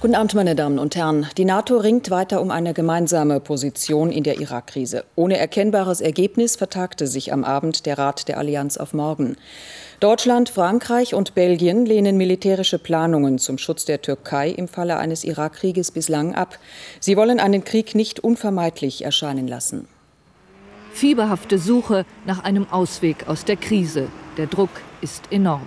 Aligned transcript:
Guten 0.00 0.14
Abend, 0.14 0.32
meine 0.34 0.54
Damen 0.54 0.78
und 0.78 0.94
Herren. 0.94 1.26
Die 1.38 1.44
NATO 1.44 1.76
ringt 1.76 2.08
weiter 2.08 2.40
um 2.40 2.52
eine 2.52 2.72
gemeinsame 2.72 3.40
Position 3.40 4.12
in 4.12 4.22
der 4.22 4.38
Irak-Krise. 4.38 5.02
Ohne 5.16 5.38
erkennbares 5.38 6.00
Ergebnis 6.00 6.54
vertagte 6.54 7.08
sich 7.08 7.32
am 7.32 7.42
Abend 7.42 7.84
der 7.84 7.98
Rat 7.98 8.28
der 8.28 8.38
Allianz 8.38 8.76
auf 8.76 8.94
morgen. 8.94 9.36
Deutschland, 9.98 10.50
Frankreich 10.50 11.14
und 11.14 11.34
Belgien 11.34 11.84
lehnen 11.84 12.16
militärische 12.16 12.78
Planungen 12.78 13.38
zum 13.40 13.58
Schutz 13.58 13.86
der 13.86 14.00
Türkei 14.00 14.50
im 14.50 14.68
Falle 14.68 14.98
eines 14.98 15.24
Irakkrieges 15.24 15.90
bislang 15.90 16.32
ab. 16.32 16.60
Sie 17.00 17.16
wollen 17.16 17.40
einen 17.40 17.64
Krieg 17.64 17.96
nicht 17.96 18.20
unvermeidlich 18.20 19.04
erscheinen 19.04 19.48
lassen. 19.48 19.88
Fieberhafte 20.92 21.58
Suche 21.58 22.06
nach 22.24 22.44
einem 22.44 22.70
Ausweg 22.70 23.26
aus 23.26 23.44
der 23.44 23.56
Krise. 23.56 24.06
Der 24.36 24.46
Druck 24.46 24.70
ist 25.00 25.24
enorm. 25.32 25.66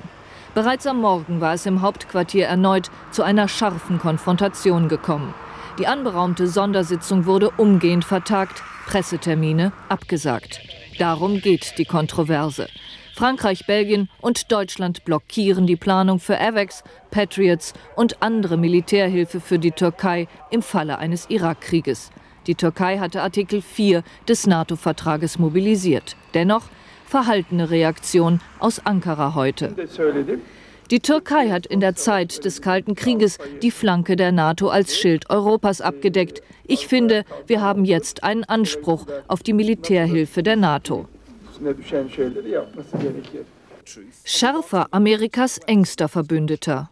Bereits 0.53 0.85
am 0.85 0.99
Morgen 0.99 1.39
war 1.39 1.53
es 1.53 1.65
im 1.65 1.81
Hauptquartier 1.81 2.45
erneut 2.45 2.91
zu 3.11 3.23
einer 3.23 3.47
scharfen 3.47 3.99
Konfrontation 3.99 4.89
gekommen. 4.89 5.33
Die 5.79 5.87
anberaumte 5.87 6.47
Sondersitzung 6.47 7.25
wurde 7.25 7.51
umgehend 7.51 8.03
vertagt, 8.03 8.61
Pressetermine 8.85 9.71
abgesagt. 9.87 10.59
Darum 10.99 11.39
geht 11.39 11.77
die 11.77 11.85
Kontroverse. 11.85 12.67
Frankreich, 13.15 13.65
Belgien 13.65 14.09
und 14.19 14.51
Deutschland 14.51 15.05
blockieren 15.05 15.67
die 15.67 15.77
Planung 15.77 16.19
für 16.19 16.37
AVEX, 16.37 16.83
Patriots 17.11 17.73
und 17.95 18.21
andere 18.21 18.57
Militärhilfe 18.57 19.39
für 19.39 19.57
die 19.57 19.71
Türkei 19.71 20.27
im 20.49 20.61
Falle 20.61 20.97
eines 20.97 21.29
Irakkrieges. 21.29 22.11
Die 22.47 22.55
Türkei 22.55 22.97
hatte 22.99 23.21
Artikel 23.21 23.61
4 23.61 24.03
des 24.27 24.47
NATO-Vertrages 24.47 25.39
mobilisiert. 25.39 26.17
Dennoch 26.33 26.63
verhaltene 27.11 27.69
Reaktion 27.69 28.39
aus 28.59 28.79
Ankara 28.85 29.35
heute. 29.35 29.75
Die 30.89 30.99
Türkei 30.99 31.49
hat 31.49 31.65
in 31.65 31.79
der 31.79 31.95
Zeit 31.95 32.43
des 32.43 32.61
Kalten 32.61 32.95
Krieges 32.95 33.37
die 33.61 33.71
Flanke 33.71 34.15
der 34.15 34.31
NATO 34.31 34.69
als 34.69 34.97
Schild 34.97 35.29
Europas 35.29 35.79
abgedeckt. 35.79 36.41
Ich 36.65 36.87
finde, 36.87 37.23
wir 37.47 37.61
haben 37.61 37.85
jetzt 37.85 38.23
einen 38.23 38.43
Anspruch 38.43 39.05
auf 39.27 39.43
die 39.43 39.53
Militärhilfe 39.53 40.41
der 40.43 40.55
NATO 40.55 41.07
üstüne 41.61 41.77
düşen 41.77 42.07
şeyleri 42.07 42.49
yapması 42.49 42.97
gerekir. 42.97 43.41
Schärfer 44.25 44.87
Amerikas 44.91 45.59
engster 45.67 46.07
Verbündeter. 46.07 46.87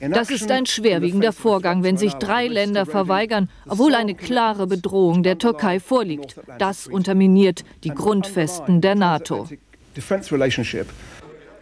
Das 0.00 0.30
ist 0.30 0.50
ein 0.50 0.66
schwerwiegender 0.66 1.32
Vorgang, 1.32 1.82
wenn 1.82 1.96
sich 1.96 2.12
drei 2.14 2.48
Länder 2.48 2.84
verweigern, 2.84 3.48
obwohl 3.66 3.94
eine 3.94 4.14
klare 4.14 4.66
Bedrohung 4.66 5.22
der 5.22 5.38
Türkei 5.38 5.80
vorliegt. 5.80 6.36
Das 6.58 6.86
unterminiert 6.86 7.64
die 7.82 7.90
Grundfesten 7.90 8.80
der 8.80 8.94
NATO. 8.94 9.48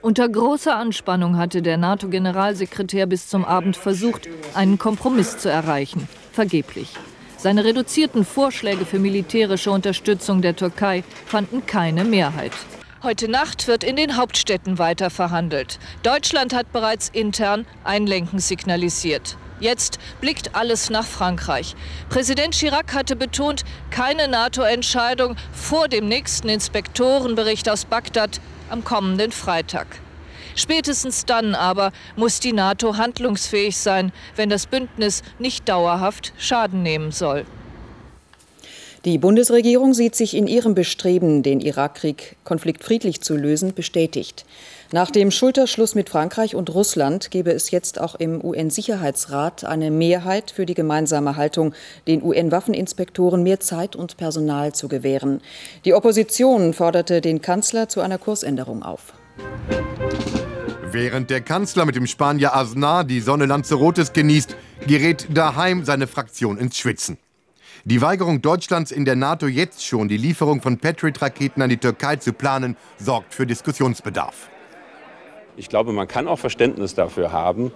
Unter 0.02 0.28
großer 0.28 0.76
Anspannung 0.76 1.38
hatte 1.38 1.62
der 1.62 1.76
NATO-Generalsekretär 1.76 3.06
bis 3.06 3.28
zum 3.28 3.44
Abend 3.44 3.76
versucht, 3.76 4.28
einen 4.54 4.78
Kompromiss 4.78 5.38
zu 5.38 5.48
erreichen. 5.48 6.08
Vergeblich. 6.32 6.90
Seine 7.38 7.64
reduzierten 7.64 8.24
Vorschläge 8.24 8.84
für 8.84 8.98
militärische 8.98 9.70
Unterstützung 9.70 10.42
der 10.42 10.56
Türkei 10.56 11.04
fanden 11.26 11.64
keine 11.66 12.04
Mehrheit. 12.04 12.52
Heute 13.04 13.28
Nacht 13.28 13.68
wird 13.68 13.84
in 13.84 13.96
den 13.96 14.16
Hauptstädten 14.16 14.78
weiter 14.78 15.10
verhandelt. 15.10 15.78
Deutschland 16.02 16.54
hat 16.54 16.72
bereits 16.72 17.10
intern 17.10 17.66
Einlenken 17.84 18.38
signalisiert. 18.38 19.36
Jetzt 19.60 19.98
blickt 20.22 20.54
alles 20.54 20.88
nach 20.88 21.04
Frankreich. 21.04 21.76
Präsident 22.08 22.54
Chirac 22.54 22.94
hatte 22.94 23.14
betont, 23.14 23.64
keine 23.90 24.26
NATO-Entscheidung 24.26 25.36
vor 25.52 25.88
dem 25.88 26.08
nächsten 26.08 26.48
Inspektorenbericht 26.48 27.68
aus 27.68 27.84
Bagdad 27.84 28.40
am 28.70 28.84
kommenden 28.84 29.32
Freitag. 29.32 29.86
Spätestens 30.54 31.26
dann 31.26 31.54
aber 31.54 31.92
muss 32.16 32.40
die 32.40 32.54
NATO 32.54 32.96
handlungsfähig 32.96 33.76
sein, 33.76 34.12
wenn 34.34 34.48
das 34.48 34.64
Bündnis 34.64 35.22
nicht 35.38 35.68
dauerhaft 35.68 36.32
Schaden 36.38 36.82
nehmen 36.82 37.12
soll. 37.12 37.44
Die 39.04 39.18
Bundesregierung 39.18 39.92
sieht 39.92 40.14
sich 40.14 40.34
in 40.34 40.46
ihrem 40.46 40.74
Bestreben, 40.74 41.42
den 41.42 41.60
Irakkrieg 41.60 42.36
konfliktfriedlich 42.42 43.20
zu 43.20 43.36
lösen, 43.36 43.74
bestätigt. 43.74 44.46
Nach 44.92 45.10
dem 45.10 45.30
Schulterschluss 45.30 45.94
mit 45.94 46.08
Frankreich 46.08 46.54
und 46.54 46.72
Russland 46.72 47.30
gebe 47.30 47.52
es 47.52 47.70
jetzt 47.70 48.00
auch 48.00 48.14
im 48.14 48.42
UN-Sicherheitsrat 48.42 49.64
eine 49.64 49.90
Mehrheit 49.90 50.50
für 50.50 50.64
die 50.64 50.72
gemeinsame 50.72 51.36
Haltung, 51.36 51.74
den 52.06 52.22
UN-Waffeninspektoren 52.22 53.42
mehr 53.42 53.60
Zeit 53.60 53.94
und 53.94 54.16
Personal 54.16 54.74
zu 54.74 54.88
gewähren. 54.88 55.42
Die 55.84 55.92
Opposition 55.92 56.72
forderte 56.72 57.20
den 57.20 57.42
Kanzler 57.42 57.90
zu 57.90 58.00
einer 58.00 58.16
Kursänderung 58.16 58.82
auf. 58.82 59.12
Während 60.92 61.28
der 61.28 61.42
Kanzler 61.42 61.84
mit 61.84 61.96
dem 61.96 62.06
Spanier 62.06 62.56
Aznar 62.56 63.04
die 63.04 63.20
Sonne 63.20 63.44
Lanzarotes 63.44 64.14
genießt, 64.14 64.56
gerät 64.86 65.26
daheim 65.28 65.84
seine 65.84 66.06
Fraktion 66.06 66.56
ins 66.56 66.78
Schwitzen. 66.78 67.18
Die 67.86 68.00
Weigerung 68.00 68.40
Deutschlands 68.40 68.90
in 68.90 69.04
der 69.04 69.14
NATO 69.14 69.46
jetzt 69.46 69.84
schon 69.84 70.08
die 70.08 70.16
Lieferung 70.16 70.62
von 70.62 70.78
Patriot-Raketen 70.78 71.60
an 71.60 71.68
die 71.68 71.76
Türkei 71.76 72.16
zu 72.16 72.32
planen, 72.32 72.78
sorgt 72.96 73.34
für 73.34 73.46
Diskussionsbedarf. 73.46 74.48
Ich 75.58 75.68
glaube, 75.68 75.92
man 75.92 76.08
kann 76.08 76.26
auch 76.26 76.38
Verständnis 76.38 76.94
dafür 76.94 77.30
haben, 77.30 77.72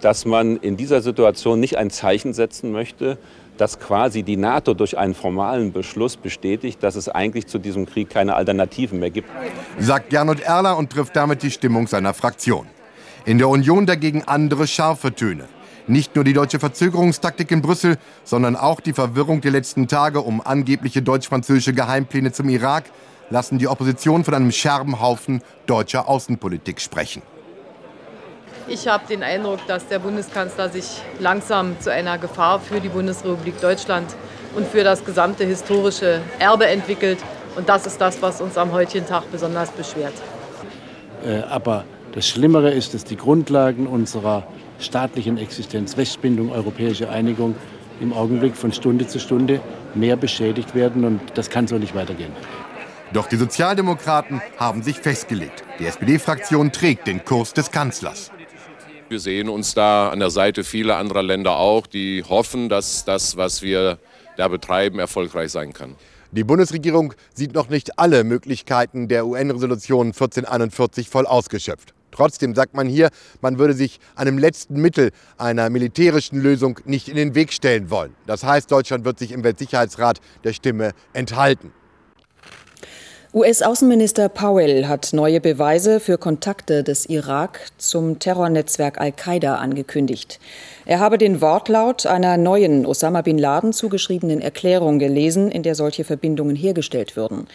dass 0.00 0.24
man 0.24 0.56
in 0.56 0.76
dieser 0.76 1.00
Situation 1.00 1.60
nicht 1.60 1.78
ein 1.78 1.90
Zeichen 1.90 2.34
setzen 2.34 2.72
möchte, 2.72 3.18
dass 3.56 3.78
quasi 3.78 4.24
die 4.24 4.36
NATO 4.36 4.74
durch 4.74 4.98
einen 4.98 5.14
formalen 5.14 5.70
Beschluss 5.70 6.16
bestätigt, 6.16 6.82
dass 6.82 6.96
es 6.96 7.08
eigentlich 7.08 7.46
zu 7.46 7.60
diesem 7.60 7.86
Krieg 7.86 8.10
keine 8.10 8.34
Alternativen 8.34 8.98
mehr 8.98 9.10
gibt. 9.10 9.28
Sagt 9.78 10.10
Gernot 10.10 10.40
Erler 10.40 10.76
und 10.76 10.90
trifft 10.90 11.14
damit 11.14 11.44
die 11.44 11.52
Stimmung 11.52 11.86
seiner 11.86 12.14
Fraktion. 12.14 12.66
In 13.26 13.38
der 13.38 13.48
Union 13.48 13.86
dagegen 13.86 14.24
andere 14.24 14.66
scharfe 14.66 15.14
Töne. 15.14 15.46
Nicht 15.88 16.14
nur 16.14 16.24
die 16.24 16.32
deutsche 16.32 16.60
Verzögerungstaktik 16.60 17.50
in 17.50 17.60
Brüssel, 17.60 17.96
sondern 18.24 18.54
auch 18.54 18.80
die 18.80 18.92
Verwirrung 18.92 19.40
der 19.40 19.50
letzten 19.50 19.88
Tage 19.88 20.20
um 20.20 20.40
angebliche 20.40 21.02
deutsch-französische 21.02 21.72
Geheimpläne 21.72 22.32
zum 22.32 22.48
Irak 22.48 22.84
lassen 23.30 23.58
die 23.58 23.66
Opposition 23.66 24.24
von 24.24 24.34
einem 24.34 24.52
Scherbenhaufen 24.52 25.42
deutscher 25.66 26.08
Außenpolitik 26.08 26.80
sprechen. 26.80 27.22
Ich 28.68 28.86
habe 28.86 29.04
den 29.08 29.24
Eindruck, 29.24 29.66
dass 29.66 29.88
der 29.88 29.98
Bundeskanzler 29.98 30.68
sich 30.68 31.02
langsam 31.18 31.80
zu 31.80 31.90
einer 31.90 32.16
Gefahr 32.18 32.60
für 32.60 32.80
die 32.80 32.88
Bundesrepublik 32.88 33.60
Deutschland 33.60 34.14
und 34.54 34.68
für 34.68 34.84
das 34.84 35.04
gesamte 35.04 35.44
historische 35.44 36.20
Erbe 36.38 36.66
entwickelt. 36.66 37.18
Und 37.56 37.68
das 37.68 37.86
ist 37.86 38.00
das, 38.00 38.22
was 38.22 38.40
uns 38.40 38.56
am 38.56 38.70
heutigen 38.72 39.06
Tag 39.06 39.30
besonders 39.32 39.70
beschwert. 39.72 40.14
Äh, 41.24 41.40
aber 41.50 41.84
das 42.14 42.28
Schlimmere 42.28 42.70
ist, 42.70 42.94
dass 42.94 43.04
die 43.04 43.16
Grundlagen 43.16 43.86
unserer 43.86 44.46
staatlichen 44.82 45.38
Existenz, 45.38 45.96
Westbindung, 45.96 46.50
europäische 46.50 47.08
Einigung 47.08 47.54
im 48.00 48.12
Augenblick 48.12 48.56
von 48.56 48.72
Stunde 48.72 49.06
zu 49.06 49.20
Stunde 49.20 49.60
mehr 49.94 50.16
beschädigt 50.16 50.74
werden. 50.74 51.04
Und 51.04 51.20
das 51.34 51.50
kann 51.50 51.66
so 51.66 51.78
nicht 51.78 51.94
weitergehen. 51.94 52.32
Doch 53.12 53.26
die 53.26 53.36
Sozialdemokraten 53.36 54.40
haben 54.56 54.82
sich 54.82 54.98
festgelegt. 54.98 55.64
Die 55.78 55.86
SPD-Fraktion 55.86 56.72
trägt 56.72 57.06
den 57.06 57.24
Kurs 57.24 57.52
des 57.52 57.70
Kanzlers. 57.70 58.30
Wir 59.08 59.20
sehen 59.20 59.50
uns 59.50 59.74
da 59.74 60.08
an 60.08 60.20
der 60.20 60.30
Seite 60.30 60.64
vieler 60.64 60.96
anderer 60.96 61.22
Länder 61.22 61.56
auch, 61.58 61.86
die 61.86 62.24
hoffen, 62.26 62.70
dass 62.70 63.04
das, 63.04 63.36
was 63.36 63.60
wir 63.60 63.98
da 64.38 64.48
betreiben, 64.48 64.98
erfolgreich 64.98 65.52
sein 65.52 65.74
kann. 65.74 65.96
Die 66.30 66.44
Bundesregierung 66.44 67.12
sieht 67.34 67.52
noch 67.52 67.68
nicht 67.68 67.98
alle 67.98 68.24
Möglichkeiten 68.24 69.08
der 69.08 69.26
UN-Resolution 69.26 70.06
1441 70.06 71.10
voll 71.10 71.26
ausgeschöpft. 71.26 71.92
Trotzdem 72.12 72.54
sagt 72.54 72.74
man 72.74 72.86
hier, 72.86 73.10
man 73.40 73.58
würde 73.58 73.74
sich 73.74 73.98
einem 74.14 74.38
letzten 74.38 74.80
Mittel 74.80 75.10
einer 75.38 75.68
militärischen 75.70 76.40
Lösung 76.40 76.78
nicht 76.84 77.08
in 77.08 77.16
den 77.16 77.34
Weg 77.34 77.52
stellen 77.52 77.90
wollen. 77.90 78.14
Das 78.26 78.44
heißt, 78.44 78.70
Deutschland 78.70 79.04
wird 79.04 79.18
sich 79.18 79.32
im 79.32 79.42
Weltsicherheitsrat 79.42 80.20
der 80.44 80.52
Stimme 80.52 80.92
enthalten. 81.12 81.72
US-Außenminister 83.34 84.28
Powell 84.28 84.88
hat 84.88 85.14
neue 85.14 85.40
Beweise 85.40 86.00
für 86.00 86.18
Kontakte 86.18 86.84
des 86.84 87.06
Irak 87.06 87.60
zum 87.78 88.18
Terrornetzwerk 88.18 89.00
Al-Qaida 89.00 89.54
angekündigt. 89.54 90.38
Er 90.84 91.00
habe 91.00 91.16
den 91.16 91.40
Wortlaut 91.40 92.04
einer 92.04 92.36
neuen 92.36 92.84
Osama 92.84 93.22
bin 93.22 93.38
Laden 93.38 93.72
zugeschriebenen 93.72 94.42
Erklärung 94.42 94.98
gelesen, 94.98 95.50
in 95.50 95.62
der 95.62 95.74
solche 95.74 96.04
Verbindungen 96.04 96.56
hergestellt 96.56 97.16
würden. 97.16 97.46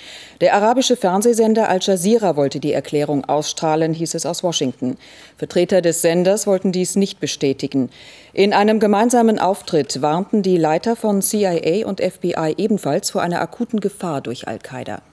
Der 0.41 0.55
arabische 0.55 0.95
Fernsehsender 0.95 1.69
Al 1.69 1.77
Jazeera 1.79 2.35
wollte 2.35 2.59
die 2.59 2.73
Erklärung 2.73 3.25
ausstrahlen, 3.25 3.93
hieß 3.93 4.15
es 4.15 4.25
aus 4.25 4.41
Washington. 4.43 4.97
Vertreter 5.37 5.83
des 5.83 6.01
Senders 6.01 6.47
wollten 6.47 6.71
dies 6.71 6.95
nicht 6.95 7.19
bestätigen. 7.19 7.91
In 8.33 8.51
einem 8.51 8.79
gemeinsamen 8.79 9.37
Auftritt 9.37 10.01
warnten 10.01 10.41
die 10.41 10.57
Leiter 10.57 10.95
von 10.95 11.21
CIA 11.21 11.85
und 11.85 12.01
FBI 12.01 12.55
ebenfalls 12.57 13.11
vor 13.11 13.21
einer 13.21 13.41
akuten 13.41 13.79
Gefahr 13.79 14.21
durch 14.21 14.47
Al-Qaida. 14.47 15.03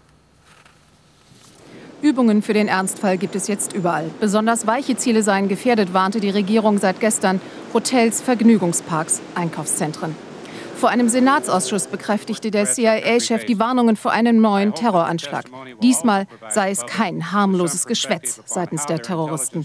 Übungen 2.04 2.42
für 2.42 2.52
den 2.52 2.68
Ernstfall 2.68 3.16
gibt 3.16 3.34
es 3.34 3.48
jetzt 3.48 3.72
überall. 3.72 4.10
Besonders 4.20 4.66
weiche 4.66 4.94
Ziele 4.94 5.22
seien 5.22 5.48
gefährdet, 5.48 5.94
warnte 5.94 6.20
die 6.20 6.28
Regierung 6.28 6.76
seit 6.76 7.00
gestern. 7.00 7.40
Hotels, 7.72 8.20
Vergnügungsparks, 8.20 9.22
Einkaufszentren. 9.34 10.14
Vor 10.76 10.90
einem 10.90 11.08
Senatsausschuss 11.08 11.86
bekräftigte 11.86 12.50
der 12.50 12.66
CIA-Chef 12.66 13.46
die 13.46 13.58
Warnungen 13.58 13.96
vor 13.96 14.12
einem 14.12 14.38
neuen 14.42 14.74
Terroranschlag. 14.74 15.46
Diesmal 15.82 16.26
sei 16.50 16.72
es 16.72 16.84
kein 16.84 17.32
harmloses 17.32 17.86
Geschwätz 17.86 18.42
seitens 18.44 18.84
der 18.84 19.00
Terroristen. 19.00 19.64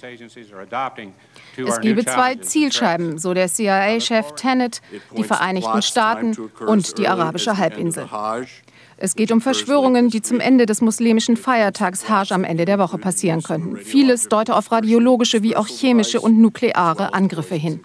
Es 1.58 1.82
gebe 1.82 2.06
zwei 2.06 2.36
Zielscheiben, 2.36 3.18
so 3.18 3.34
der 3.34 3.50
CIA-Chef 3.50 4.32
Tenet, 4.36 4.82
die 5.18 5.26
Vereinigten 5.26 5.82
Staaten 5.82 6.38
und 6.66 6.98
die 6.98 7.10
arabische 7.10 7.58
Halbinsel. 7.58 8.08
Es 9.02 9.16
geht 9.16 9.32
um 9.32 9.40
Verschwörungen, 9.40 10.10
die 10.10 10.22
zum 10.22 10.42
Ende 10.42 10.66
des 10.66 10.82
muslimischen 10.82 11.38
Feiertags 11.38 12.10
Hajj 12.10 12.34
am 12.34 12.44
Ende 12.44 12.66
der 12.66 12.80
Woche 12.80 12.98
passieren 12.98 13.42
könnten. 13.42 13.78
Vieles 13.78 14.28
deute 14.28 14.58
auf 14.58 14.74
radiologische 14.74 15.42
wie 15.42 15.56
auch 15.56 15.68
chemische 15.68 16.20
und 16.20 16.38
nukleare 16.38 17.14
Angriffe 17.14 17.56
hin. 17.56 17.80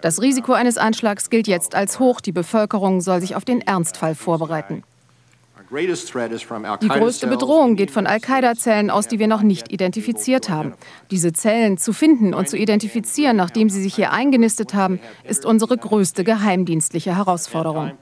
Das 0.00 0.22
Risiko 0.22 0.54
eines 0.54 0.78
Anschlags 0.78 1.28
gilt 1.28 1.48
jetzt 1.48 1.74
als 1.74 1.98
hoch. 1.98 2.22
Die 2.22 2.32
Bevölkerung 2.32 3.02
soll 3.02 3.20
sich 3.20 3.36
auf 3.36 3.44
den 3.44 3.60
Ernstfall 3.60 4.14
vorbereiten. 4.14 4.84
Die 5.70 6.88
größte 6.88 7.26
Bedrohung 7.26 7.76
geht 7.76 7.90
von 7.90 8.06
Al-Qaida-Zellen 8.06 8.90
aus, 8.90 9.08
die 9.08 9.18
wir 9.18 9.26
noch 9.26 9.42
nicht 9.42 9.72
identifiziert 9.72 10.48
haben. 10.48 10.74
Diese 11.10 11.32
Zellen 11.32 11.78
zu 11.78 11.92
finden 11.92 12.34
und 12.34 12.48
zu 12.48 12.56
identifizieren, 12.56 13.36
nachdem 13.36 13.68
sie 13.68 13.82
sich 13.82 13.94
hier 13.94 14.12
eingenistet 14.12 14.74
haben, 14.74 15.00
ist 15.24 15.44
unsere 15.44 15.76
größte 15.76 16.24
geheimdienstliche 16.24 17.16
Herausforderung. 17.16 17.92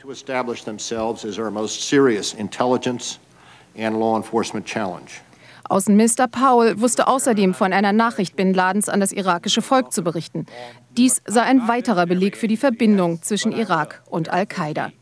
Außenminister 5.66 6.28
Powell 6.28 6.80
wusste 6.80 7.08
außerdem 7.08 7.54
von 7.54 7.72
einer 7.72 7.92
Nachricht 7.92 8.36
Bin 8.36 8.52
Ladens 8.52 8.88
an 8.90 9.00
das 9.00 9.12
irakische 9.12 9.62
Volk 9.62 9.92
zu 9.92 10.02
berichten. 10.02 10.46
Dies 10.96 11.22
sei 11.26 11.40
ein 11.42 11.66
weiterer 11.66 12.06
Beleg 12.06 12.36
für 12.36 12.48
die 12.48 12.58
Verbindung 12.58 13.22
zwischen 13.22 13.52
Irak 13.52 14.02
und 14.10 14.28
Al-Qaida. 14.28 14.92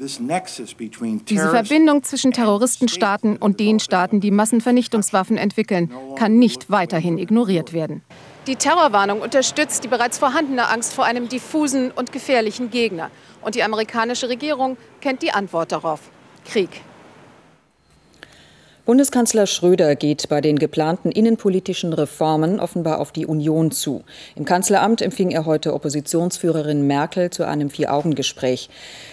Diese 0.00 1.50
Verbindung 1.50 2.02
zwischen 2.02 2.32
Terroristenstaaten 2.32 3.36
und 3.36 3.60
den 3.60 3.80
Staaten, 3.80 4.20
die 4.20 4.30
Massenvernichtungswaffen 4.30 5.36
entwickeln, 5.36 5.92
kann 6.16 6.38
nicht 6.38 6.70
weiterhin 6.70 7.18
ignoriert 7.18 7.74
werden. 7.74 8.02
Die 8.46 8.56
Terrorwarnung 8.56 9.20
unterstützt 9.20 9.84
die 9.84 9.88
bereits 9.88 10.18
vorhandene 10.18 10.68
Angst 10.68 10.94
vor 10.94 11.04
einem 11.04 11.28
diffusen 11.28 11.90
und 11.90 12.12
gefährlichen 12.12 12.70
Gegner. 12.70 13.10
Und 13.42 13.54
die 13.54 13.62
amerikanische 13.62 14.30
Regierung 14.30 14.78
kennt 15.02 15.22
die 15.22 15.32
Antwort 15.32 15.72
darauf. 15.72 16.00
Krieg. 16.46 16.70
Bundeskanzler 18.90 19.46
Schröder 19.46 19.94
geht 19.94 20.28
bei 20.28 20.40
den 20.40 20.58
geplanten 20.58 21.12
innenpolitischen 21.12 21.92
Reformen 21.92 22.58
offenbar 22.58 23.00
auf 23.00 23.12
die 23.12 23.24
Union 23.24 23.70
zu. 23.70 24.02
Im 24.34 24.44
Kanzleramt 24.44 25.00
empfing 25.00 25.30
er 25.30 25.46
heute 25.46 25.74
Oppositionsführerin 25.74 26.84
Merkel 26.84 27.30
zu 27.30 27.46
einem 27.46 27.70
Vier-Augen-Gespräch. 27.70 28.68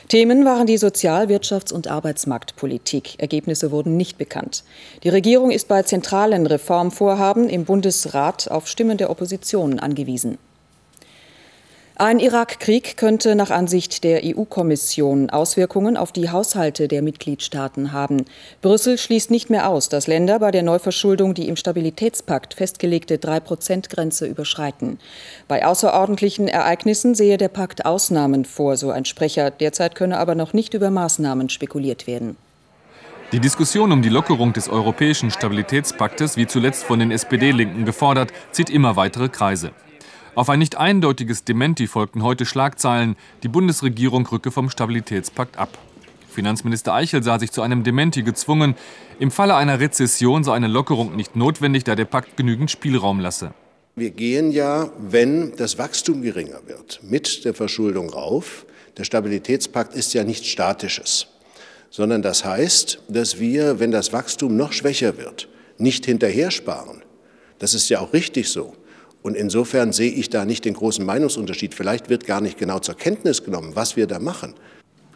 Themen 0.08 0.46
waren 0.46 0.66
die 0.66 0.80
Sozial-, 0.80 1.28
Wirtschafts- 1.28 1.72
und 1.72 1.88
Arbeitsmarktpolitik. 1.88 3.20
Ergebnisse 3.20 3.70
wurden 3.70 3.98
nicht 3.98 4.18
bekannt. 4.18 4.64
Die 5.04 5.10
Regierung 5.10 5.52
ist 5.52 5.68
bei 5.68 5.84
zentralen 5.84 6.48
Reformvorhaben 6.48 7.48
im 7.48 7.66
Bundesrat 7.66 8.50
auf 8.50 8.68
Stimmen 8.68 8.98
der 8.98 9.12
Opposition 9.12 9.78
angewiesen. 9.78 10.40
Ein 12.00 12.20
Irakkrieg 12.20 12.96
könnte 12.96 13.34
nach 13.34 13.50
Ansicht 13.50 14.04
der 14.04 14.22
EU-Kommission 14.24 15.32
Auswirkungen 15.32 15.98
auf 15.98 16.12
die 16.12 16.30
Haushalte 16.30 16.88
der 16.88 17.02
Mitgliedstaaten 17.02 17.92
haben. 17.92 18.26
Brüssel 18.62 19.00
schließt 19.00 19.32
nicht 19.32 19.50
mehr 19.50 19.68
aus, 19.68 19.90
dass 19.90 20.06
Länder 20.06 20.38
bei 20.38 20.52
der 20.52 20.62
Neuverschuldung 20.62 21.34
die 21.34 21.48
im 21.48 21.56
Stabilitätspakt 21.56 22.54
festgelegte 22.54 23.16
3-Prozent-Grenze 23.16 24.28
überschreiten. 24.28 25.00
Bei 25.48 25.66
außerordentlichen 25.66 26.48
Ereignissen 26.48 27.16
sehe 27.16 27.38
der 27.38 27.50
Pakt 27.50 27.88
Ausnahmen 27.88 28.46
vor, 28.46 28.78
so 28.78 28.92
ein 28.92 29.06
Sprecher. 29.06 29.50
Derzeit 29.50 29.96
könne 29.96 30.20
aber 30.20 30.36
noch 30.36 30.54
nicht 30.54 30.76
über 30.76 30.92
Maßnahmen 30.92 31.50
spekuliert 31.50 32.06
werden. 32.06 32.38
Die 33.32 33.40
Diskussion 33.40 33.92
um 33.92 34.04
die 34.04 34.10
Lockerung 34.10 34.54
des 34.54 34.70
europäischen 34.70 35.32
Stabilitätspaktes, 35.32 36.38
wie 36.38 36.46
zuletzt 36.46 36.84
von 36.84 37.00
den 37.00 37.10
SPD-Linken 37.10 37.86
gefordert, 37.86 38.32
zieht 38.52 38.70
immer 38.70 38.96
weitere 38.98 39.30
Kreise. 39.30 39.72
Auf 40.38 40.50
ein 40.50 40.60
nicht 40.60 40.78
eindeutiges 40.78 41.46
Dementi 41.46 41.88
folgten 41.88 42.22
heute 42.22 42.46
Schlagzeilen, 42.46 43.16
die 43.42 43.48
Bundesregierung 43.48 44.28
rücke 44.28 44.52
vom 44.52 44.70
Stabilitätspakt 44.70 45.58
ab. 45.58 45.80
Finanzminister 46.30 46.94
Eichel 46.94 47.24
sah 47.24 47.40
sich 47.40 47.52
zu 47.52 47.64
einem 47.64 47.84
Dementi 47.84 48.22
gezwungen. 48.22 48.76
Im 49.18 49.32
Falle 49.32 49.56
einer 49.56 49.80
Rezession 49.80 50.44
sei 50.44 50.54
eine 50.54 50.68
Lockerung 50.68 51.16
nicht 51.16 51.36
notwendig, 51.36 51.86
da 51.86 51.96
der 51.96 52.06
Pakt 52.06 52.38
genügend 52.38 52.70
Spielraum 52.70 53.20
lasse. 53.20 53.52
Wir 53.96 54.12
gehen 54.12 54.52
ja, 54.52 54.92
wenn 55.00 55.56
das 55.56 55.80
Wachstum 55.80 56.22
geringer 56.22 56.60
wird, 56.68 57.00
mit 57.02 57.44
der 57.44 57.56
Verschuldung 57.56 58.12
rauf. 58.12 58.68
Der 58.96 59.06
Stabilitätspakt 59.06 59.96
ist 59.96 60.14
ja 60.14 60.24
nichts 60.24 60.46
Statisches, 60.46 61.26
sondern 61.90 62.22
das 62.22 62.46
heißt, 62.46 63.00
dass 63.08 63.40
wir, 63.40 63.80
wenn 63.80 63.90
das 63.90 64.14
Wachstum 64.14 64.56
noch 64.56 64.72
schwächer 64.72 65.18
wird, 65.18 65.50
nicht 65.80 66.06
hinterher 66.06 66.52
sparen. 66.52 67.02
Das 67.58 67.74
ist 67.74 67.90
ja 67.90 68.02
auch 68.02 68.14
richtig 68.14 68.50
so. 68.50 68.76
Und 69.24 69.36
insofern 69.36 69.92
sehe 69.92 70.12
ich 70.12 70.30
da 70.30 70.46
nicht 70.46 70.66
den 70.66 70.74
großen 70.74 71.06
Meinungsunterschied. 71.06 71.74
Vielleicht 71.74 72.10
wird 72.10 72.26
gar 72.26 72.42
nicht 72.42 72.58
genau 72.58 72.80
zur 72.80 72.96
Kenntnis 72.96 73.44
genommen, 73.44 73.72
was 73.76 73.96
wir 73.96 74.08
da 74.08 74.20
machen. 74.20 74.54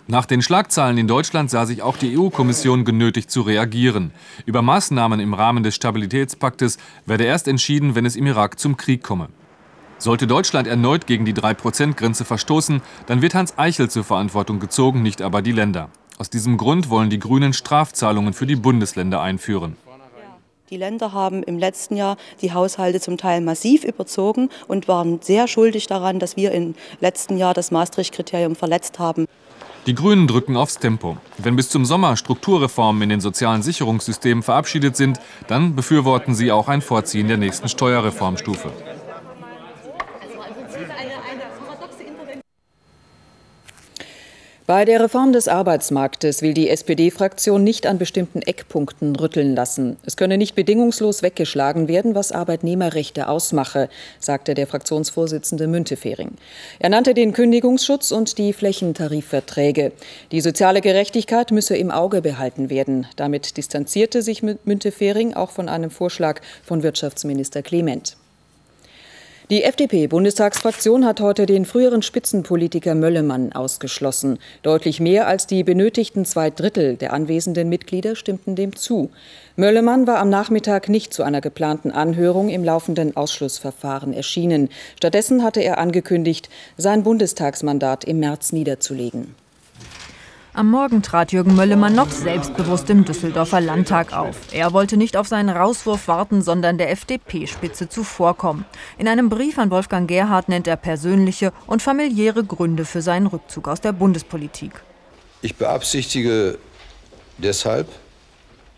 Nach 0.08 0.26
den 0.26 0.42
Schlagzeilen 0.42 0.98
in 0.98 1.08
Deutschland 1.08 1.50
sah 1.50 1.66
sich 1.66 1.82
auch 1.82 1.96
die 1.96 2.18
EU-Kommission 2.18 2.84
genötigt 2.84 3.32
zu 3.32 3.42
reagieren. 3.42 4.12
Über 4.46 4.62
Maßnahmen 4.62 5.20
im 5.20 5.34
Rahmen 5.34 5.64
des 5.64 5.76
Stabilitätspaktes 5.76 6.78
werde 7.06 7.24
erst 7.24 7.48
entschieden, 7.48 7.96
wenn 7.96 8.06
es 8.06 8.16
im 8.16 8.28
Irak 8.28 8.60
zum 8.60 8.76
Krieg 8.76 9.04
komme. 9.04 9.30
Sollte 10.00 10.26
Deutschland 10.26 10.68
erneut 10.68 11.06
gegen 11.06 11.26
die 11.26 11.34
3-Prozent-Grenze 11.34 12.26
verstoßen, 12.26 12.82
dann 13.06 13.22
wird 13.22 13.36
Hans 13.36 13.58
Eichel 13.58 13.90
zur 13.90 14.04
Verantwortung 14.04 14.60
gezogen, 14.60 15.04
nicht 15.04 15.22
aber 15.22 15.44
die 15.44 15.52
Länder. 15.52 15.90
Aus 16.18 16.30
diesem 16.30 16.58
Grund 16.58 16.90
wollen 16.90 17.10
die 17.10 17.20
Grünen 17.20 17.54
Strafzahlungen 17.54 18.34
für 18.34 18.48
die 18.48 18.56
Bundesländer 18.56 19.22
einführen. 19.22 19.78
Die 20.72 20.78
Länder 20.78 21.12
haben 21.12 21.44
im 21.44 21.60
letzten 21.60 21.98
Jahr 21.98 22.16
die 22.42 22.54
Haushalte 22.54 23.02
zum 23.02 23.18
Teil 23.18 23.42
massiv 23.42 23.84
überzogen 23.84 24.48
und 24.70 24.88
waren 24.88 25.20
sehr 25.22 25.50
schuldig 25.50 25.88
daran, 25.88 26.18
dass 26.18 26.38
wir 26.38 26.54
im 26.54 26.76
letzten 27.02 27.36
Jahr 27.36 27.54
das 27.54 27.72
Maastricht-Kriterium 27.72 28.56
verletzt 28.56 28.98
haben. 28.98 29.26
Die 29.86 29.94
Grünen 29.94 30.28
drücken 30.28 30.56
aufs 30.56 30.78
Tempo. 30.78 31.18
Wenn 31.38 31.58
bis 31.58 31.68
zum 31.68 31.84
Sommer 31.84 32.16
Strukturreformen 32.16 33.02
in 33.02 33.10
den 33.10 33.20
sozialen 33.20 33.64
Sicherungssystemen 33.64 34.44
verabschiedet 34.44 34.96
sind, 34.96 35.20
dann 35.50 35.76
befürworten 35.76 36.36
sie 36.36 36.54
auch 36.54 36.70
ein 36.70 36.82
Vorziehen 36.82 37.28
der 37.28 37.36
nächsten 37.36 37.68
Steuerreformstufe. 37.68 38.72
Bei 44.72 44.86
der 44.86 45.02
Reform 45.02 45.34
des 45.34 45.50
Arbeitsmarktes 45.50 46.42
will 46.42 46.54
die 46.54 46.70
SPD-Fraktion 46.70 47.62
nicht 47.62 47.86
an 47.86 47.98
bestimmten 47.98 48.42
Eckpunkten 48.42 49.18
rütteln 49.18 49.54
lassen. 49.54 49.98
Es 50.06 50.16
könne 50.16 50.38
nicht 50.38 50.56
bedingungslos 50.56 51.24
weggeschlagen 51.24 51.90
werden, 51.90 52.16
was 52.16 52.32
Arbeitnehmerrechte 52.32 53.28
ausmache, 53.28 53.90
sagte 54.22 54.54
der 54.54 54.68
Fraktionsvorsitzende 54.68 55.68
Müntefering. 55.68 56.38
Er 56.80 56.88
nannte 56.88 57.14
den 57.14 57.34
Kündigungsschutz 57.34 58.14
und 58.14 58.38
die 58.38 58.54
Flächentarifverträge. 58.54 59.92
Die 60.32 60.40
soziale 60.40 60.80
Gerechtigkeit 60.80 61.52
müsse 61.52 61.76
im 61.76 61.92
Auge 61.92 62.22
behalten 62.22 62.70
werden. 62.70 63.08
Damit 63.18 63.58
distanzierte 63.58 64.22
sich 64.22 64.42
Müntefering 64.42 65.34
auch 65.34 65.52
von 65.52 65.68
einem 65.68 65.92
Vorschlag 65.92 66.40
von 66.64 66.82
Wirtschaftsminister 66.82 67.62
Clement. 67.62 68.16
Die 69.52 69.64
FDP-Bundestagsfraktion 69.64 71.06
hat 71.06 71.20
heute 71.20 71.46
den 71.46 71.66
früheren 71.66 72.02
Spitzenpolitiker 72.04 72.96
Möllemann 72.96 73.52
ausgeschlossen. 73.52 74.40
Deutlich 74.62 75.02
mehr 75.02 75.28
als 75.28 75.46
die 75.46 75.66
benötigten 75.66 76.24
zwei 76.24 76.50
Drittel 76.50 76.96
der 76.96 77.12
anwesenden 77.12 77.68
Mitglieder 77.68 78.16
stimmten 78.16 78.56
dem 78.56 78.78
zu. 78.78 79.10
Möllemann 79.58 80.08
war 80.08 80.20
am 80.20 80.30
Nachmittag 80.30 80.88
nicht 80.88 81.14
zu 81.14 81.24
einer 81.24 81.42
geplanten 81.42 81.92
Anhörung 81.92 82.48
im 82.48 82.64
laufenden 82.64 83.18
Ausschlussverfahren 83.18 84.14
erschienen. 84.14 84.70
Stattdessen 84.96 85.44
hatte 85.44 85.60
er 85.60 85.80
angekündigt, 85.80 86.48
sein 86.78 87.04
Bundestagsmandat 87.04 88.06
im 88.06 88.20
März 88.20 88.54
niederzulegen. 88.54 89.36
Am 90.54 90.70
Morgen 90.70 91.02
trat 91.02 91.32
Jürgen 91.32 91.56
Möllemann 91.56 91.96
noch 91.96 92.12
selbstbewusst 92.12 92.90
im 92.90 93.06
Düsseldorfer 93.06 93.62
Landtag 93.62 94.12
auf. 94.12 94.36
Er 94.52 94.74
wollte 94.74 94.98
nicht 94.98 95.16
auf 95.16 95.26
seinen 95.26 95.48
Rauswurf 95.48 96.10
warten, 96.10 96.42
sondern 96.42 96.78
der 96.78 96.92
FDP-Spitze 96.92 97.88
zuvorkommen. 97.88 98.66
In 98.98 99.08
einem 99.08 99.30
Brief 99.30 99.58
an 99.58 99.72
Wolfgang 99.72 100.10
Gerhard 100.10 100.50
nennt 100.50 100.68
er 100.68 100.76
persönliche 100.76 101.54
und 101.68 101.82
familiäre 101.82 102.44
Gründe 102.44 102.84
für 102.84 103.02
seinen 103.02 103.28
Rückzug 103.28 103.70
aus 103.70 103.80
der 103.80 103.94
Bundespolitik. 103.94 104.74
Ich 105.42 105.56
beabsichtige 105.56 106.58
deshalb, 107.38 107.88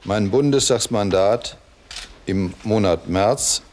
mein 0.04 0.30
Bundestagsmandat 0.30 1.58
im 2.28 2.54
Monat 2.62 3.10
März 3.10 3.64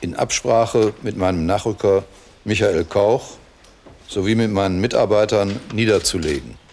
in 0.00 0.16
Absprache 0.16 0.94
mit 1.02 1.18
meinem 1.18 1.44
Nachrücker 1.44 2.04
Michael 2.44 2.86
Kauch 2.86 3.36
sowie 4.08 4.36
mit 4.36 4.52
meinen 4.52 4.80
Mitarbeitern 4.80 5.60
niederzulegen. 5.74 6.65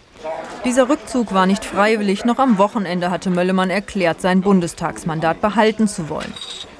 Dieser 0.64 0.88
Rückzug 0.88 1.34
war 1.34 1.44
nicht 1.44 1.62
freiwillig. 1.62 2.24
Noch 2.24 2.38
am 2.38 2.56
Wochenende 2.56 3.10
hatte 3.10 3.28
Möllemann 3.28 3.68
erklärt, 3.68 4.22
sein 4.22 4.40
Bundestagsmandat 4.40 5.42
behalten 5.42 5.88
zu 5.88 6.08
wollen. 6.08 6.32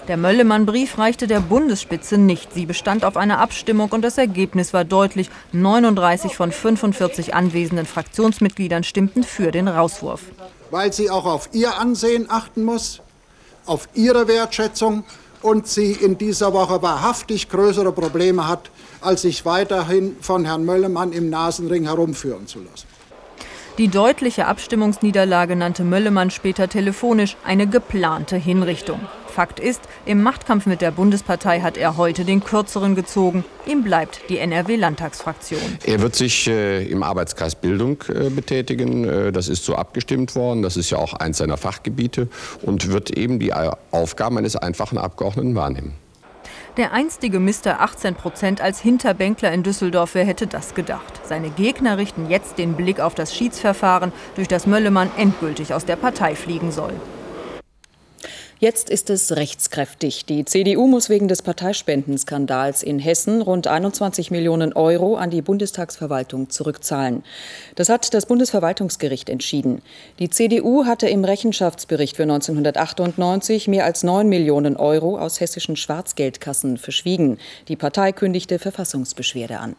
Der 0.08 0.16
Möllemann-Brief 0.16 0.96
reichte 0.96 1.26
der 1.26 1.40
Bundesspitze 1.40 2.16
nicht. 2.16 2.54
Sie 2.54 2.64
bestand 2.64 3.04
auf 3.04 3.18
einer 3.18 3.40
Abstimmung 3.40 3.90
und 3.90 4.00
das 4.00 4.16
Ergebnis 4.16 4.72
war 4.72 4.84
deutlich. 4.84 5.28
39 5.52 6.34
von 6.34 6.50
45 6.50 7.34
anwesenden 7.34 7.84
Fraktionsmitgliedern 7.84 8.84
stimmten 8.84 9.22
für 9.22 9.50
den 9.50 9.68
Rauswurf. 9.68 10.22
Weil 10.70 10.90
sie 10.94 11.10
auch 11.10 11.26
auf 11.26 11.50
ihr 11.52 11.78
Ansehen 11.78 12.30
achten 12.30 12.64
muss, 12.64 13.02
auf 13.66 13.88
ihre 13.92 14.28
Wertschätzung 14.28 15.04
und 15.42 15.66
sie 15.66 15.92
in 15.92 16.16
dieser 16.16 16.54
Woche 16.54 16.80
wahrhaftig 16.80 17.50
größere 17.50 17.92
Probleme 17.92 18.48
hat, 18.48 18.70
als 19.02 19.22
sich 19.22 19.44
weiterhin 19.44 20.16
von 20.22 20.46
Herrn 20.46 20.64
Möllemann 20.64 21.12
im 21.12 21.28
Nasenring 21.28 21.84
herumführen 21.84 22.46
zu 22.46 22.60
lassen. 22.60 22.93
Die 23.76 23.88
deutliche 23.88 24.46
Abstimmungsniederlage 24.46 25.56
nannte 25.56 25.82
Möllemann 25.82 26.30
später 26.30 26.68
telefonisch 26.68 27.36
eine 27.44 27.66
geplante 27.66 28.36
Hinrichtung. 28.36 29.00
Fakt 29.26 29.58
ist, 29.58 29.80
im 30.06 30.22
Machtkampf 30.22 30.66
mit 30.66 30.80
der 30.80 30.92
Bundespartei 30.92 31.60
hat 31.60 31.76
er 31.76 31.96
heute 31.96 32.24
den 32.24 32.44
kürzeren 32.44 32.94
gezogen. 32.94 33.44
Ihm 33.66 33.82
bleibt 33.82 34.20
die 34.28 34.38
NRW-Landtagsfraktion. 34.38 35.60
Er 35.84 36.00
wird 36.00 36.14
sich 36.14 36.46
äh, 36.46 36.86
im 36.86 37.02
Arbeitskreis 37.02 37.56
Bildung 37.56 37.96
äh, 38.08 38.30
betätigen. 38.30 39.08
Äh, 39.08 39.32
das 39.32 39.48
ist 39.48 39.64
so 39.64 39.74
abgestimmt 39.74 40.36
worden. 40.36 40.62
Das 40.62 40.76
ist 40.76 40.90
ja 40.90 40.98
auch 40.98 41.14
eins 41.14 41.38
seiner 41.38 41.56
Fachgebiete 41.56 42.28
und 42.62 42.92
wird 42.92 43.10
eben 43.10 43.40
die 43.40 43.52
Aufgaben 43.90 44.38
eines 44.38 44.54
einfachen 44.54 44.98
Abgeordneten 44.98 45.56
wahrnehmen. 45.56 45.94
Der 46.76 46.92
einstige 46.92 47.38
Mister 47.38 47.80
18 47.80 48.16
Prozent 48.16 48.60
als 48.60 48.80
Hinterbänkler 48.80 49.52
in 49.52 49.62
Düsseldorf, 49.62 50.16
wer 50.16 50.24
hätte 50.24 50.48
das 50.48 50.74
gedacht? 50.74 51.20
Seine 51.22 51.50
Gegner 51.50 51.98
richten 51.98 52.28
jetzt 52.28 52.58
den 52.58 52.74
Blick 52.74 52.98
auf 52.98 53.14
das 53.14 53.32
Schiedsverfahren, 53.32 54.12
durch 54.34 54.48
das 54.48 54.66
Möllemann 54.66 55.08
endgültig 55.16 55.72
aus 55.72 55.84
der 55.84 55.94
Partei 55.94 56.34
fliegen 56.34 56.72
soll. 56.72 56.94
Jetzt 58.64 58.88
ist 58.88 59.10
es 59.10 59.36
rechtskräftig. 59.36 60.24
Die 60.24 60.46
CDU 60.46 60.86
muss 60.86 61.10
wegen 61.10 61.28
des 61.28 61.42
Parteispendenskandals 61.42 62.82
in 62.82 62.98
Hessen 62.98 63.42
rund 63.42 63.66
21 63.66 64.30
Millionen 64.30 64.72
Euro 64.72 65.16
an 65.16 65.28
die 65.28 65.42
Bundestagsverwaltung 65.42 66.48
zurückzahlen. 66.48 67.24
Das 67.74 67.90
hat 67.90 68.14
das 68.14 68.24
Bundesverwaltungsgericht 68.24 69.28
entschieden. 69.28 69.82
Die 70.18 70.30
CDU 70.30 70.86
hatte 70.86 71.10
im 71.10 71.26
Rechenschaftsbericht 71.26 72.16
für 72.16 72.22
1998 72.22 73.68
mehr 73.68 73.84
als 73.84 74.02
9 74.02 74.30
Millionen 74.30 74.78
Euro 74.78 75.18
aus 75.18 75.40
hessischen 75.40 75.76
Schwarzgeldkassen 75.76 76.78
verschwiegen. 76.78 77.36
Die 77.68 77.76
Partei 77.76 78.12
kündigte 78.12 78.58
Verfassungsbeschwerde 78.58 79.58
an. 79.58 79.76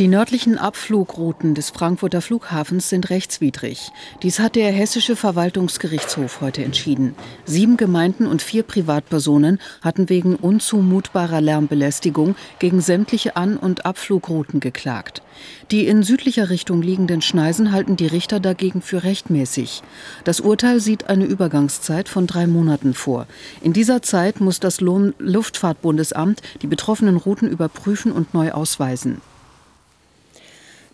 Die 0.00 0.08
nördlichen 0.08 0.58
Abflugrouten 0.58 1.54
des 1.54 1.70
Frankfurter 1.70 2.20
Flughafens 2.20 2.88
sind 2.88 3.10
rechtswidrig. 3.10 3.92
Dies 4.24 4.40
hat 4.40 4.56
der 4.56 4.72
Hessische 4.72 5.14
Verwaltungsgerichtshof 5.14 6.40
heute 6.40 6.64
entschieden. 6.64 7.14
Sieben 7.44 7.76
Gemeinden 7.76 8.26
und 8.26 8.42
vier 8.42 8.64
Privatpersonen 8.64 9.60
hatten 9.82 10.08
wegen 10.08 10.34
unzumutbarer 10.34 11.40
Lärmbelästigung 11.40 12.34
gegen 12.58 12.80
sämtliche 12.80 13.36
An- 13.36 13.56
und 13.56 13.86
Abflugrouten 13.86 14.58
geklagt. 14.58 15.22
Die 15.70 15.86
in 15.86 16.02
südlicher 16.02 16.50
Richtung 16.50 16.82
liegenden 16.82 17.22
Schneisen 17.22 17.70
halten 17.70 17.94
die 17.94 18.08
Richter 18.08 18.40
dagegen 18.40 18.82
für 18.82 19.04
rechtmäßig. 19.04 19.84
Das 20.24 20.40
Urteil 20.40 20.80
sieht 20.80 21.08
eine 21.08 21.26
Übergangszeit 21.26 22.08
von 22.08 22.26
drei 22.26 22.48
Monaten 22.48 22.94
vor. 22.94 23.28
In 23.62 23.72
dieser 23.72 24.02
Zeit 24.02 24.40
muss 24.40 24.58
das 24.58 24.80
Luftfahrtbundesamt 24.80 26.42
die 26.62 26.66
betroffenen 26.66 27.16
Routen 27.16 27.48
überprüfen 27.48 28.10
und 28.10 28.34
neu 28.34 28.50
ausweisen. 28.50 29.20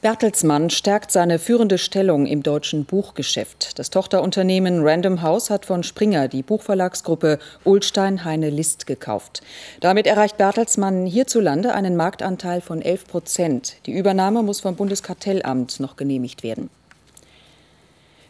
Bertelsmann 0.02 0.70
stärkt 0.70 1.10
seine 1.10 1.38
führende 1.38 1.76
Stellung 1.76 2.24
im 2.24 2.42
deutschen 2.42 2.86
Buchgeschäft. 2.86 3.78
Das 3.78 3.90
Tochterunternehmen 3.90 4.80
Random 4.82 5.20
House 5.20 5.50
hat 5.50 5.66
von 5.66 5.82
Springer 5.82 6.26
die 6.26 6.42
Buchverlagsgruppe 6.42 7.38
Ulstein 7.64 8.24
Heine 8.24 8.48
List 8.48 8.86
gekauft. 8.86 9.42
Damit 9.80 10.06
erreicht 10.06 10.38
Bertelsmann 10.38 11.04
hierzulande 11.04 11.74
einen 11.74 11.96
Marktanteil 11.96 12.62
von 12.62 12.80
11 12.80 13.08
Prozent. 13.08 13.76
Die 13.84 13.92
Übernahme 13.92 14.42
muss 14.42 14.60
vom 14.60 14.74
Bundeskartellamt 14.74 15.80
noch 15.80 15.96
genehmigt 15.96 16.42
werden. 16.42 16.70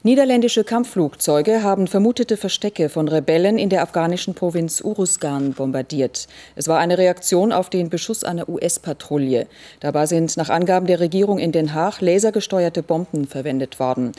Niederländische 0.03 0.65
Kampfflugzeuge 0.65 1.63
haben 1.63 1.87
vermutete 1.87 2.39
Verstecke 2.39 2.89
von 2.89 3.07
Rebellen 3.07 3.59
in 3.59 3.69
der 3.69 3.83
afghanischen 3.83 4.33
Provinz 4.33 4.81
Uruzgan 4.81 5.53
bombardiert. 5.53 6.27
Es 6.57 6.69
war 6.69 6.79
eine 6.79 6.97
Reaktion 6.97 7.53
auf 7.53 7.69
den 7.69 7.91
Beschuss 7.91 8.25
einer 8.25 8.49
US-Patrouille. 8.49 9.47
Dabei 9.81 10.07
sind 10.07 10.39
nach 10.39 10.49
Angaben 10.49 10.87
der 10.87 11.01
Regierung 11.01 11.39
in 11.39 11.53
Den 11.53 11.75
Haag 11.75 12.01
lasergesteuerte 12.01 12.83
Bomben 12.83 13.27
verwendet 13.27 13.79
worden. 13.79 14.13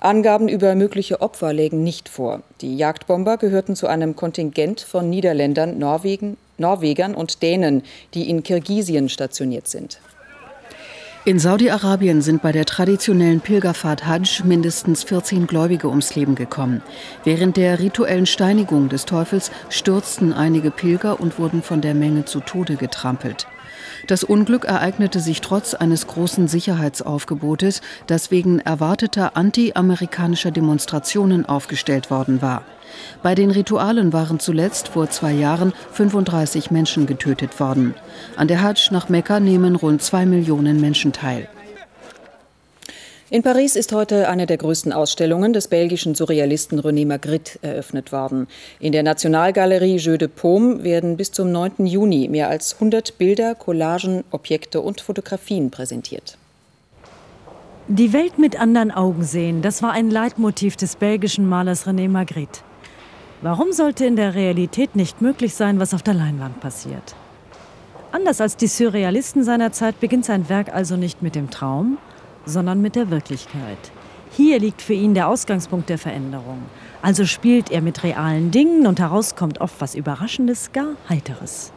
Angaben 0.00 0.48
über 0.48 0.74
mögliche 0.74 1.20
Opfer 1.20 1.52
lägen 1.52 1.84
nicht 1.84 2.08
vor. 2.08 2.42
Die 2.60 2.76
Jagdbomber 2.76 3.36
gehörten 3.36 3.76
zu 3.76 3.86
einem 3.86 4.16
Kontingent 4.16 4.80
von 4.80 5.08
Niederländern, 5.08 5.78
Norwegen, 5.78 6.36
Norwegern 6.56 7.14
und 7.14 7.42
Dänen, 7.42 7.84
die 8.12 8.28
in 8.28 8.42
Kirgisien 8.42 9.08
stationiert 9.08 9.68
sind. 9.68 10.00
In 11.24 11.38
Saudi-Arabien 11.38 12.22
sind 12.22 12.42
bei 12.42 12.52
der 12.52 12.64
traditionellen 12.64 13.40
Pilgerfahrt 13.40 14.06
Hajj 14.06 14.42
mindestens 14.44 15.02
14 15.02 15.46
Gläubige 15.46 15.88
ums 15.88 16.14
Leben 16.14 16.36
gekommen. 16.36 16.80
Während 17.24 17.56
der 17.56 17.80
rituellen 17.80 18.24
Steinigung 18.24 18.88
des 18.88 19.04
Teufels 19.04 19.50
stürzten 19.68 20.32
einige 20.32 20.70
Pilger 20.70 21.20
und 21.20 21.38
wurden 21.38 21.62
von 21.62 21.80
der 21.80 21.94
Menge 21.94 22.24
zu 22.24 22.40
Tode 22.40 22.76
getrampelt. 22.76 23.46
Das 24.06 24.22
Unglück 24.24 24.64
ereignete 24.64 25.20
sich 25.20 25.40
trotz 25.40 25.74
eines 25.74 26.06
großen 26.06 26.46
Sicherheitsaufgebotes, 26.46 27.82
das 28.06 28.30
wegen 28.30 28.60
erwarteter 28.60 29.36
anti-amerikanischer 29.36 30.52
Demonstrationen 30.52 31.46
aufgestellt 31.46 32.10
worden 32.10 32.40
war. 32.40 32.62
Bei 33.22 33.34
den 33.34 33.50
Ritualen 33.50 34.12
waren 34.12 34.40
zuletzt 34.40 34.88
vor 34.88 35.10
zwei 35.10 35.32
Jahren 35.32 35.72
35 35.92 36.70
Menschen 36.70 37.06
getötet 37.06 37.58
worden. 37.60 37.94
An 38.36 38.48
der 38.48 38.62
Hajj 38.62 38.88
nach 38.90 39.08
Mekka 39.08 39.40
nehmen 39.40 39.76
rund 39.76 40.02
zwei 40.02 40.26
Millionen 40.26 40.80
Menschen 40.80 41.12
teil. 41.12 41.48
In 43.30 43.42
Paris 43.42 43.76
ist 43.76 43.92
heute 43.92 44.30
eine 44.30 44.46
der 44.46 44.56
größten 44.56 44.90
Ausstellungen 44.90 45.52
des 45.52 45.68
belgischen 45.68 46.14
Surrealisten 46.14 46.80
René 46.80 47.06
Magritte 47.06 47.58
eröffnet 47.60 48.10
worden. 48.10 48.46
In 48.80 48.92
der 48.92 49.02
Nationalgalerie 49.02 49.98
Jeux 49.98 50.16
de 50.16 50.28
Paume 50.28 50.82
werden 50.82 51.18
bis 51.18 51.30
zum 51.32 51.52
9. 51.52 51.84
Juni 51.84 52.28
mehr 52.28 52.48
als 52.48 52.74
100 52.74 53.18
Bilder, 53.18 53.54
Collagen, 53.54 54.24
Objekte 54.30 54.80
und 54.80 55.02
Fotografien 55.02 55.70
präsentiert. 55.70 56.38
Die 57.86 58.14
Welt 58.14 58.38
mit 58.38 58.58
anderen 58.58 58.90
Augen 58.90 59.24
sehen, 59.24 59.60
das 59.60 59.82
war 59.82 59.92
ein 59.92 60.10
Leitmotiv 60.10 60.76
des 60.76 60.96
belgischen 60.96 61.46
Malers 61.46 61.86
René 61.86 62.08
Magritte. 62.08 62.60
Warum 63.40 63.70
sollte 63.70 64.04
in 64.04 64.16
der 64.16 64.34
Realität 64.34 64.96
nicht 64.96 65.22
möglich 65.22 65.54
sein, 65.54 65.78
was 65.78 65.94
auf 65.94 66.02
der 66.02 66.14
Leinwand 66.14 66.58
passiert? 66.58 67.14
Anders 68.10 68.40
als 68.40 68.56
die 68.56 68.66
Surrealisten 68.66 69.44
seiner 69.44 69.70
Zeit 69.70 70.00
beginnt 70.00 70.24
sein 70.24 70.48
Werk 70.48 70.74
also 70.74 70.96
nicht 70.96 71.22
mit 71.22 71.36
dem 71.36 71.48
Traum, 71.48 71.98
sondern 72.46 72.80
mit 72.80 72.96
der 72.96 73.10
Wirklichkeit. 73.10 73.78
Hier 74.32 74.58
liegt 74.58 74.82
für 74.82 74.94
ihn 74.94 75.14
der 75.14 75.28
Ausgangspunkt 75.28 75.88
der 75.88 75.98
Veränderung. 75.98 76.62
Also 77.00 77.26
spielt 77.26 77.70
er 77.70 77.80
mit 77.80 78.02
realen 78.02 78.50
Dingen 78.50 78.88
und 78.88 78.98
heraus 78.98 79.36
kommt 79.36 79.60
oft 79.60 79.80
was 79.80 79.94
Überraschendes, 79.94 80.72
gar 80.72 80.96
Heiteres. 81.08 81.72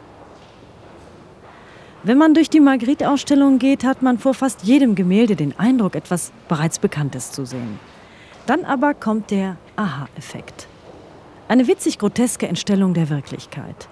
Wenn 2.02 2.18
man 2.18 2.34
durch 2.34 2.50
die 2.50 2.58
Magritte-Ausstellung 2.58 3.60
geht, 3.60 3.84
hat 3.84 4.02
man 4.02 4.18
vor 4.18 4.34
fast 4.34 4.64
jedem 4.64 4.96
Gemälde 4.96 5.36
den 5.36 5.56
Eindruck, 5.56 5.94
etwas 5.94 6.32
bereits 6.48 6.80
Bekanntes 6.80 7.30
zu 7.30 7.44
sehen. 7.44 7.78
Dann 8.46 8.64
aber 8.64 8.94
kommt 8.94 9.30
der 9.30 9.56
Aha-Effekt. 9.76 10.66
Eine 11.52 11.68
witzig 11.68 11.98
groteske 11.98 12.48
Entstellung 12.48 12.94
der 12.94 13.10
Wirklichkeit. 13.10 13.86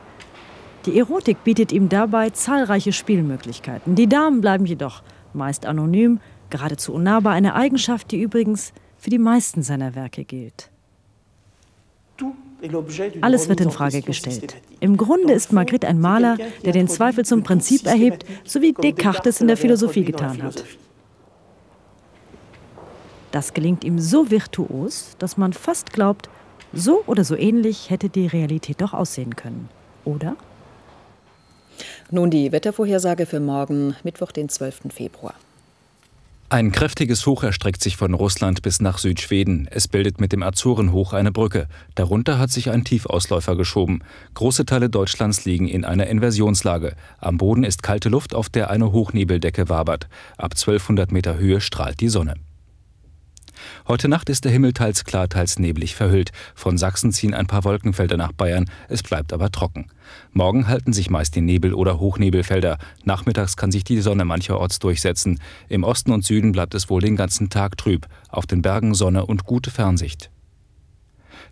Die 0.86 0.98
Erotik 0.98 1.44
bietet 1.44 1.72
ihm 1.72 1.90
dabei 1.90 2.30
zahlreiche 2.30 2.90
Spielmöglichkeiten. 2.90 3.94
Die 3.96 4.08
Damen 4.08 4.40
bleiben 4.40 4.64
jedoch 4.64 5.02
meist 5.34 5.66
anonym, 5.66 6.20
geradezu 6.48 6.94
unnahbar, 6.94 7.34
eine 7.34 7.54
Eigenschaft, 7.54 8.12
die 8.12 8.22
übrigens 8.22 8.72
für 8.96 9.10
die 9.10 9.18
meisten 9.18 9.62
seiner 9.62 9.94
Werke 9.94 10.24
gilt. 10.24 10.70
Alles 13.20 13.50
wird 13.50 13.60
in 13.60 13.70
Frage 13.70 14.00
gestellt. 14.00 14.56
Im 14.80 14.96
Grunde 14.96 15.34
ist 15.34 15.52
Magritte 15.52 15.86
ein 15.86 16.00
Maler, 16.00 16.38
der 16.64 16.72
den 16.72 16.88
Zweifel 16.88 17.26
zum 17.26 17.42
Prinzip 17.42 17.84
erhebt, 17.84 18.24
so 18.42 18.62
wie 18.62 18.72
Descartes 18.72 19.34
es 19.34 19.40
in 19.42 19.48
der 19.48 19.58
Philosophie 19.58 20.04
getan 20.04 20.42
hat. 20.42 20.64
Das 23.32 23.52
gelingt 23.52 23.84
ihm 23.84 23.98
so 23.98 24.30
virtuos, 24.30 25.14
dass 25.18 25.36
man 25.36 25.52
fast 25.52 25.92
glaubt, 25.92 26.30
so 26.72 27.02
oder 27.06 27.24
so 27.24 27.36
ähnlich 27.36 27.90
hätte 27.90 28.08
die 28.08 28.26
Realität 28.26 28.80
doch 28.80 28.94
aussehen 28.94 29.36
können. 29.36 29.68
Oder? 30.04 30.36
Nun 32.10 32.30
die 32.30 32.52
Wettervorhersage 32.52 33.26
für 33.26 33.40
morgen, 33.40 33.94
Mittwoch, 34.02 34.32
den 34.32 34.48
12. 34.48 34.92
Februar. 34.92 35.34
Ein 36.52 36.72
kräftiges 36.72 37.26
Hoch 37.26 37.44
erstreckt 37.44 37.80
sich 37.80 37.96
von 37.96 38.12
Russland 38.12 38.62
bis 38.62 38.80
nach 38.80 38.98
Südschweden. 38.98 39.68
Es 39.70 39.86
bildet 39.86 40.20
mit 40.20 40.32
dem 40.32 40.42
Azorenhoch 40.42 41.12
eine 41.12 41.30
Brücke. 41.30 41.68
Darunter 41.94 42.40
hat 42.40 42.50
sich 42.50 42.70
ein 42.70 42.82
Tiefausläufer 42.82 43.54
geschoben. 43.54 44.02
Große 44.34 44.66
Teile 44.66 44.90
Deutschlands 44.90 45.44
liegen 45.44 45.68
in 45.68 45.84
einer 45.84 46.08
Inversionslage. 46.08 46.96
Am 47.20 47.38
Boden 47.38 47.62
ist 47.62 47.84
kalte 47.84 48.08
Luft, 48.08 48.34
auf 48.34 48.48
der 48.48 48.68
eine 48.68 48.90
Hochnebeldecke 48.90 49.68
wabert. 49.68 50.08
Ab 50.38 50.54
1200 50.54 51.12
Meter 51.12 51.38
Höhe 51.38 51.60
strahlt 51.60 52.00
die 52.00 52.08
Sonne. 52.08 52.34
Heute 53.88 54.08
Nacht 54.08 54.28
ist 54.28 54.44
der 54.44 54.52
Himmel 54.52 54.72
teils 54.72 55.04
klar, 55.04 55.28
teils 55.28 55.58
neblig 55.58 55.94
verhüllt. 55.94 56.32
Von 56.54 56.78
Sachsen 56.78 57.12
ziehen 57.12 57.34
ein 57.34 57.46
paar 57.46 57.64
Wolkenfelder 57.64 58.16
nach 58.16 58.32
Bayern, 58.32 58.70
es 58.88 59.02
bleibt 59.02 59.32
aber 59.32 59.50
trocken. 59.50 59.86
Morgen 60.32 60.68
halten 60.68 60.92
sich 60.92 61.10
meist 61.10 61.34
die 61.34 61.40
Nebel- 61.40 61.74
oder 61.74 62.00
Hochnebelfelder. 62.00 62.78
Nachmittags 63.04 63.56
kann 63.56 63.72
sich 63.72 63.84
die 63.84 64.00
Sonne 64.00 64.24
mancherorts 64.24 64.78
durchsetzen. 64.78 65.40
Im 65.68 65.84
Osten 65.84 66.12
und 66.12 66.24
Süden 66.24 66.52
bleibt 66.52 66.74
es 66.74 66.90
wohl 66.90 67.00
den 67.00 67.16
ganzen 67.16 67.50
Tag 67.50 67.76
trüb. 67.76 68.06
Auf 68.28 68.46
den 68.46 68.62
Bergen 68.62 68.94
Sonne 68.94 69.26
und 69.26 69.44
gute 69.44 69.70
Fernsicht. 69.70 70.30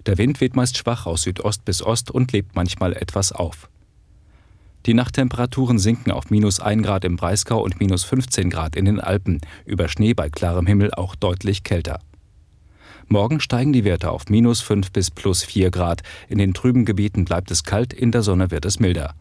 Der 0.07 0.19
Wind 0.19 0.41
weht 0.41 0.57
meist 0.57 0.77
schwach 0.79 1.07
aus 1.07 1.23
Südost 1.23 1.65
bis 1.65 1.83
Ost 1.83 2.11
und 2.11 2.33
lebt 2.33 2.55
manchmal 2.55 2.93
etwas 2.95 3.33
auf. 3.33 3.69
Die 4.87 4.95
Nachttemperaturen 4.95 5.79
sinken 5.79 6.13
auf 6.13 6.31
minus 6.31 6.61
1 6.61 6.83
Grad 6.83 7.05
im 7.05 7.17
Breisgau 7.17 7.63
und 7.63 7.81
minus 7.81 8.05
15 8.05 8.49
Grad 8.49 8.77
in 8.77 8.85
den 8.85 9.01
Alpen, 9.01 9.41
über 9.67 9.89
Schnee 9.89 10.15
bei 10.15 10.31
klarem 10.31 10.67
Himmel 10.67 10.95
auch 10.95 11.15
deutlich 11.15 11.63
kälter. 11.63 12.01
Morgen 13.11 13.41
steigen 13.41 13.73
die 13.73 13.85
Werte 13.85 14.11
auf 14.11 14.29
minus 14.29 14.61
5 14.61 14.93
bis 14.93 15.11
plus 15.11 15.43
4 15.43 15.71
Grad. 15.71 16.03
In 16.29 16.37
den 16.37 16.53
trüben 16.53 16.85
Gebieten 16.85 17.25
bleibt 17.25 17.51
es 17.51 17.65
kalt, 17.65 17.95
in 17.95 18.13
der 18.13 18.23
Sonne 18.23 18.51
wird 18.51 18.67
es 18.67 18.81
milder. 18.81 19.15